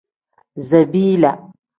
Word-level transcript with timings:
Zabiila. 0.69 1.31